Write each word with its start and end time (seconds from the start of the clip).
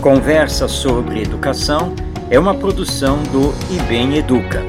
Conversa 0.00 0.66
sobre 0.66 1.20
Educação 1.20 1.94
é 2.30 2.38
uma 2.38 2.54
produção 2.54 3.22
do 3.24 3.52
IBEM 3.70 4.16
Educa. 4.16 4.62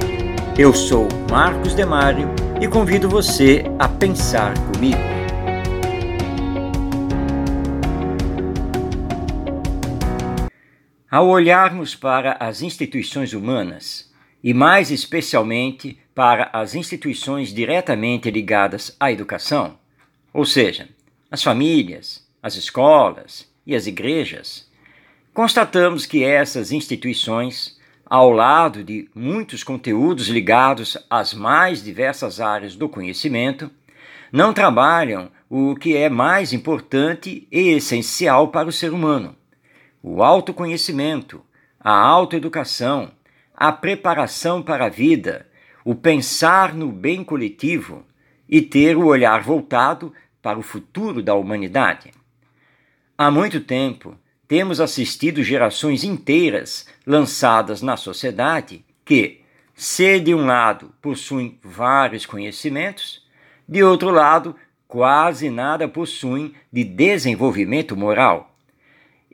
Eu 0.59 0.73
sou 0.73 1.07
Marcos 1.29 1.73
Demário 1.73 2.27
e 2.59 2.67
convido 2.67 3.07
você 3.07 3.63
a 3.79 3.87
pensar 3.87 4.53
comigo. 4.73 4.99
Ao 11.09 11.29
olharmos 11.29 11.95
para 11.95 12.33
as 12.37 12.61
instituições 12.61 13.31
humanas, 13.31 14.11
e 14.43 14.53
mais 14.53 14.91
especialmente 14.91 15.97
para 16.13 16.49
as 16.51 16.75
instituições 16.75 17.53
diretamente 17.53 18.29
ligadas 18.29 18.97
à 18.99 19.09
educação, 19.09 19.79
ou 20.33 20.43
seja, 20.43 20.89
as 21.31 21.41
famílias, 21.41 22.27
as 22.43 22.55
escolas 22.55 23.49
e 23.65 23.73
as 23.73 23.87
igrejas, 23.87 24.69
constatamos 25.33 26.05
que 26.05 26.23
essas 26.23 26.71
instituições, 26.71 27.79
ao 28.05 28.31
lado 28.31 28.83
de 28.83 29.09
muitos 29.15 29.63
conteúdos 29.63 30.27
ligados 30.27 30.97
às 31.09 31.33
mais 31.33 31.83
diversas 31.83 32.39
áreas 32.39 32.75
do 32.75 32.89
conhecimento, 32.89 33.71
não 34.31 34.53
trabalham 34.53 35.29
o 35.49 35.75
que 35.75 35.97
é 35.97 36.09
mais 36.09 36.53
importante 36.53 37.47
e 37.51 37.69
essencial 37.69 38.49
para 38.49 38.69
o 38.69 38.71
ser 38.71 38.93
humano: 38.93 39.35
o 40.01 40.23
autoconhecimento, 40.23 41.43
a 41.79 41.93
autoeducação, 41.93 43.11
a 43.53 43.71
preparação 43.71 44.61
para 44.61 44.85
a 44.85 44.89
vida, 44.89 45.47
o 45.83 45.93
pensar 45.93 46.73
no 46.73 46.91
bem 46.91 47.23
coletivo 47.23 48.05
e 48.47 48.61
ter 48.61 48.97
o 48.97 49.05
olhar 49.05 49.41
voltado 49.41 50.13
para 50.41 50.59
o 50.59 50.63
futuro 50.63 51.21
da 51.21 51.35
humanidade. 51.35 52.11
Há 53.17 53.29
muito 53.29 53.61
tempo, 53.61 54.17
temos 54.51 54.81
assistido 54.81 55.41
gerações 55.41 56.03
inteiras 56.03 56.85
lançadas 57.07 57.81
na 57.81 57.95
sociedade 57.95 58.83
que, 59.05 59.39
se 59.73 60.19
de 60.19 60.35
um 60.35 60.45
lado 60.45 60.93
possuem 61.01 61.57
vários 61.63 62.25
conhecimentos, 62.25 63.25
de 63.65 63.81
outro 63.81 64.09
lado, 64.09 64.53
quase 64.89 65.49
nada 65.49 65.87
possuem 65.87 66.53
de 66.69 66.83
desenvolvimento 66.83 67.95
moral. 67.95 68.53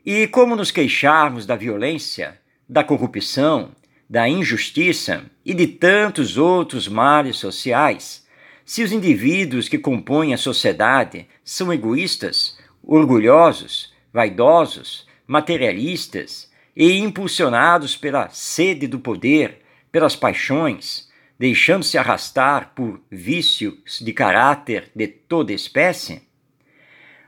E 0.06 0.28
como 0.28 0.54
nos 0.54 0.70
queixarmos 0.70 1.44
da 1.44 1.56
violência, 1.56 2.38
da 2.68 2.84
corrupção, 2.84 3.72
da 4.08 4.28
injustiça 4.28 5.24
e 5.44 5.52
de 5.52 5.66
tantos 5.66 6.36
outros 6.36 6.86
males 6.86 7.38
sociais, 7.38 8.24
se 8.64 8.84
os 8.84 8.92
indivíduos 8.92 9.68
que 9.68 9.78
compõem 9.78 10.32
a 10.32 10.38
sociedade 10.38 11.26
são 11.42 11.72
egoístas, 11.72 12.56
orgulhosos, 12.84 13.92
vaidosos, 14.12 15.07
materialistas 15.28 16.50
e 16.74 16.98
impulsionados 16.98 17.96
pela 17.96 18.30
sede 18.30 18.86
do 18.86 18.98
poder, 18.98 19.60
pelas 19.92 20.16
paixões, 20.16 21.08
deixando-se 21.38 21.98
arrastar 21.98 22.72
por 22.74 23.00
vícios 23.10 24.00
de 24.00 24.12
caráter 24.12 24.90
de 24.96 25.06
toda 25.06 25.52
espécie? 25.52 26.22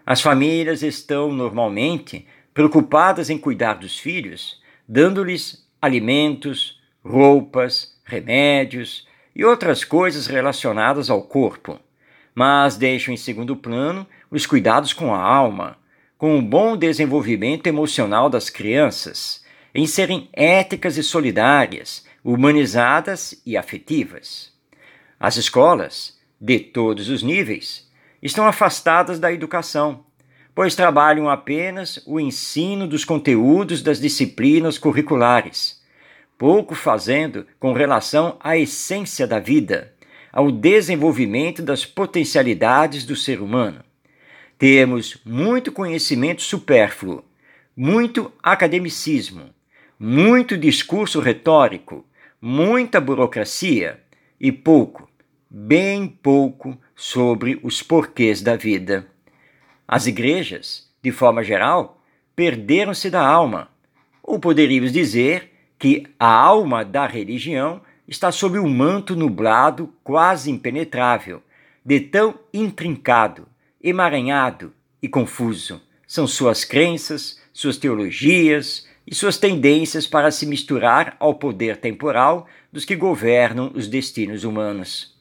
As 0.05 0.21
famílias 0.21 0.83
estão 0.83 1.31
normalmente 1.31 2.27
preocupadas 2.55 3.29
em 3.29 3.39
cuidar 3.39 3.75
dos 3.75 3.99
filhos, 3.99 4.61
dando-lhes 4.89 5.69
alimentos, 5.81 6.81
roupas, 7.05 7.97
remédios, 8.05 9.07
e 9.35 9.45
outras 9.45 9.85
coisas 9.85 10.27
relacionadas 10.27 11.09
ao 11.09 11.23
corpo, 11.23 11.79
mas 12.35 12.77
deixam 12.77 13.15
em 13.15 13.17
segundo 13.17 13.57
plano 13.57 14.07
os 14.31 14.47
cuidados 14.47 14.93
com 14.93 15.15
a 15.15 15.23
alma, 15.23 15.79
com 16.21 16.39
o 16.39 16.43
bom 16.43 16.77
desenvolvimento 16.77 17.67
emocional 17.67 18.29
das 18.29 18.51
crianças, 18.51 19.43
em 19.75 19.87
serem 19.87 20.29
éticas 20.35 20.99
e 20.99 21.03
solidárias, 21.03 22.05
humanizadas 22.23 23.41
e 23.47 23.57
afetivas. 23.57 24.53
As 25.19 25.39
escolas, 25.39 26.19
de 26.39 26.61
todos 26.61 27.09
os 27.09 27.23
níveis, 27.23 27.91
estão 28.23 28.47
afastadas 28.47 29.19
da 29.19 29.33
educação, 29.33 30.05
pois 30.55 30.75
trabalham 30.75 31.27
apenas 31.27 32.03
o 32.07 32.21
ensino 32.21 32.87
dos 32.87 33.03
conteúdos 33.03 33.81
das 33.81 33.99
disciplinas 33.99 34.77
curriculares 34.77 35.81
pouco 36.37 36.75
fazendo 36.75 37.47
com 37.59 37.75
relação 37.75 38.39
à 38.41 38.59
essência 38.59 39.27
da 39.27 39.39
vida, 39.39 39.95
ao 40.31 40.51
desenvolvimento 40.51 41.63
das 41.63 41.87
potencialidades 41.87 43.07
do 43.07 43.17
ser 43.17 43.43
humano. 43.43 43.90
Temos 44.61 45.17
muito 45.25 45.73
conhecimento 45.73 46.43
supérfluo, 46.43 47.25
muito 47.75 48.31
academicismo, 48.43 49.55
muito 49.99 50.55
discurso 50.55 51.19
retórico, 51.19 52.05
muita 52.39 53.01
burocracia 53.01 54.03
e 54.39 54.53
pouco, 54.53 55.09
bem 55.49 56.07
pouco, 56.07 56.77
sobre 56.95 57.59
os 57.63 57.83
porquês 57.83 58.43
da 58.43 58.55
vida. 58.55 59.07
As 59.89 60.07
igrejas, 60.07 60.93
de 61.03 61.11
forma 61.11 61.43
geral, 61.43 61.99
perderam-se 62.37 63.09
da 63.09 63.27
alma, 63.27 63.71
ou 64.23 64.39
poderíamos 64.39 64.93
dizer 64.93 65.55
que 65.79 66.05
a 66.19 66.31
alma 66.31 66.85
da 66.85 67.07
religião 67.07 67.81
está 68.07 68.31
sob 68.31 68.59
um 68.59 68.69
manto 68.69 69.17
nublado 69.17 69.91
quase 70.05 70.51
impenetrável, 70.51 71.43
de 71.83 71.99
tão 71.99 72.39
intrincado, 72.53 73.49
emaranhado 73.83 74.73
e 75.03 75.09
confuso 75.09 75.81
são 76.07 76.27
suas 76.27 76.65
crenças, 76.65 77.41
suas 77.53 77.77
teologias 77.77 78.87
e 79.07 79.15
suas 79.15 79.39
tendências 79.39 80.07
para 80.07 80.31
se 80.31 80.45
misturar 80.47 81.17
ao 81.19 81.35
poder 81.35 81.77
temporal 81.77 82.47
dos 82.73 82.85
que 82.85 82.97
governam 82.97 83.73
os 83.75 83.89
destinos 83.89 84.45
humanos. 84.45 85.17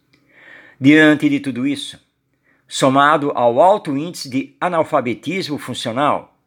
Diante 0.79 1.29
de 1.29 1.39
tudo 1.39 1.67
isso, 1.67 1.99
somado 2.67 3.31
ao 3.35 3.59
alto 3.59 3.97
índice 3.97 4.29
de 4.29 4.55
analfabetismo 4.59 5.57
funcional, 5.57 6.37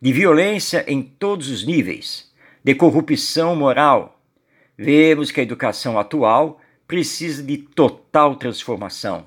de 0.00 0.12
violência 0.12 0.84
em 0.88 1.02
todos 1.02 1.48
os 1.48 1.64
níveis, 1.64 2.30
de 2.62 2.74
corrupção 2.74 3.54
moral. 3.56 4.20
Vemos 4.76 5.30
que 5.30 5.40
a 5.40 5.42
educação 5.42 5.98
atual 5.98 6.60
precisa 6.86 7.42
de 7.42 7.58
total 7.58 8.36
transformação, 8.36 9.26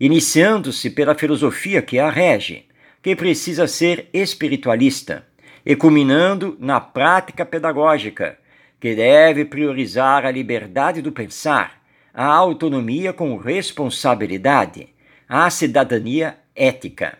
iniciando-se 0.00 0.90
pela 0.90 1.14
filosofia 1.14 1.82
que 1.82 1.98
a 1.98 2.08
rege, 2.08 2.64
que 3.02 3.14
precisa 3.14 3.68
ser 3.68 4.08
espiritualista, 4.12 5.26
e 5.64 5.76
culminando 5.76 6.56
na 6.58 6.80
prática 6.80 7.44
pedagógica, 7.44 8.38
que 8.80 8.94
deve 8.94 9.44
priorizar 9.44 10.24
a 10.24 10.30
liberdade 10.30 11.02
do 11.02 11.12
pensar, 11.12 11.82
a 12.14 12.24
autonomia 12.24 13.12
com 13.12 13.36
responsabilidade, 13.36 14.88
a 15.28 15.48
cidadania 15.50 16.38
ética. 16.56 17.18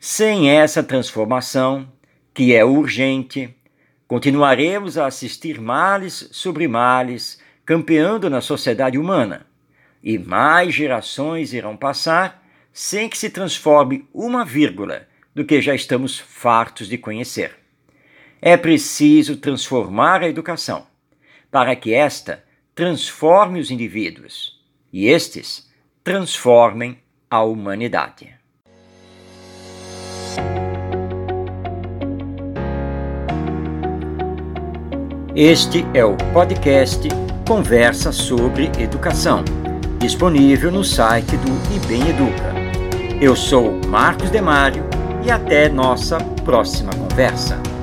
Sem 0.00 0.50
essa 0.50 0.82
transformação, 0.82 1.86
que 2.32 2.54
é 2.54 2.64
urgente, 2.64 3.54
Continuaremos 4.06 4.98
a 4.98 5.06
assistir 5.06 5.60
males 5.60 6.28
sobre 6.30 6.68
males 6.68 7.40
campeando 7.64 8.28
na 8.28 8.42
sociedade 8.42 8.98
humana, 8.98 9.46
e 10.04 10.18
mais 10.18 10.74
gerações 10.74 11.54
irão 11.54 11.78
passar 11.78 12.46
sem 12.70 13.08
que 13.08 13.16
se 13.16 13.30
transforme 13.30 14.06
uma 14.12 14.44
vírgula 14.44 15.08
do 15.34 15.46
que 15.46 15.62
já 15.62 15.74
estamos 15.74 16.18
fartos 16.18 16.86
de 16.88 16.98
conhecer. 16.98 17.56
É 18.42 18.54
preciso 18.58 19.38
transformar 19.38 20.20
a 20.20 20.28
educação, 20.28 20.86
para 21.50 21.74
que 21.74 21.94
esta 21.94 22.44
transforme 22.74 23.58
os 23.58 23.70
indivíduos 23.70 24.60
e 24.92 25.06
estes 25.06 25.70
transformem 26.02 26.98
a 27.30 27.42
humanidade. 27.42 28.34
Este 35.34 35.84
é 35.94 36.04
o 36.04 36.16
podcast 36.32 37.08
Conversa 37.48 38.12
sobre 38.12 38.66
Educação, 38.78 39.44
disponível 40.04 40.70
no 40.70 40.84
site 40.84 41.34
do 41.38 41.74
IBEM 41.74 42.10
Educa. 42.10 42.54
Eu 43.22 43.34
sou 43.34 43.80
Marcos 43.88 44.28
Demário 44.28 44.84
e 45.24 45.30
até 45.30 45.66
nossa 45.66 46.18
próxima 46.44 46.92
conversa. 46.92 47.73